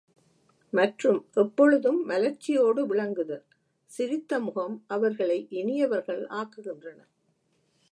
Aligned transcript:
மற்றும் 0.73 1.19
எப்பொழுதும் 1.33 1.99
மலர்ச்சியோடு 2.09 2.81
விளங்குதல், 2.85 3.43
சிரித்த 3.89 4.39
முகம் 4.39 4.75
அவர்களை 4.87 5.47
இனியவர்கள் 5.51 6.23
ஆக்குகின்றன. 6.39 6.99